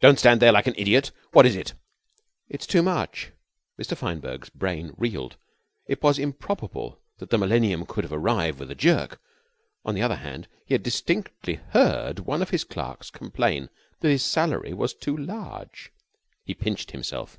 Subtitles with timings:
[0.00, 1.10] Don't stand there like an idiot.
[1.32, 1.74] What is it?"
[2.48, 3.32] "It's too much."
[3.78, 3.94] Mr.
[3.94, 5.36] Fineberg's brain reeled.
[5.86, 9.20] It was improbable that the millennium could have arrived with a jerk;
[9.84, 13.68] on the other hand, he had distinctly heard one of his clerks complain
[14.00, 15.92] that his salary was too large.
[16.46, 17.38] He pinched himself.